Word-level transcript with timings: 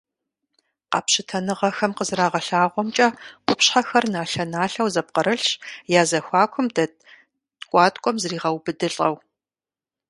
Къэпщытэныгъэхэм 0.91 1.91
къызэрагъэлъэгъуамкӏэ, 1.97 3.07
къупщхьэхэр 3.45 4.05
налъэ-налъэу 4.13 4.91
зэпкърылъщ, 4.93 5.47
я 5.99 6.03
зэхуакум 6.09 6.67
дэт 6.75 6.93
ткӏуаткӏуэм 7.61 8.17
зригъэбыдылӏэу. 8.21 9.15